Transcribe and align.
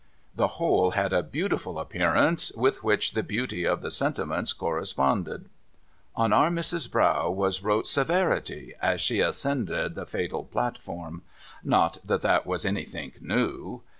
The 0.35 0.57
whole 0.57 0.89
had 0.93 1.13
a 1.13 1.21
beautiful 1.21 1.77
appearance, 1.77 2.51
with 2.53 2.83
which 2.83 3.11
the 3.11 3.21
beauty 3.21 3.65
of 3.67 3.83
the 3.83 3.91
sentiments 3.91 4.51
corresponded. 4.51 5.47
On 6.15 6.33
Our 6.33 6.49
Missis's 6.49 6.87
brow 6.87 7.29
was 7.29 7.61
wrote 7.61 7.85
Severity, 7.85 8.73
as 8.81 8.99
she 8.99 9.19
ascended 9.19 9.93
tho 9.93 10.05
fatal 10.05 10.43
platform. 10.45 11.21
(Not 11.63 11.99
that 12.03 12.21
that 12.21 12.47
was 12.47 12.65
anythink 12.65 13.21
new.) 13.21 13.83